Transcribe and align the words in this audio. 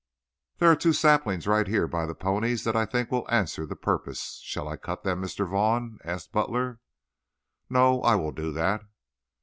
"There 0.57 0.71
are 0.71 0.75
two 0.75 0.93
saplings 0.93 1.45
right 1.45 1.67
here 1.67 1.87
by 1.87 2.07
the 2.07 2.15
ponies 2.15 2.63
that 2.63 2.75
I 2.75 2.87
think 2.87 3.11
will 3.11 3.29
answer 3.29 3.67
the 3.67 3.75
purpose. 3.75 4.41
Shall 4.43 4.67
I 4.67 4.75
cut 4.75 5.03
them, 5.03 5.21
Mr. 5.21 5.47
Vaughn?" 5.47 5.99
asked 6.03 6.31
Butler. 6.31 6.79
"No, 7.69 8.01
I 8.01 8.15
will 8.15 8.31
do 8.31 8.51
that." 8.51 8.81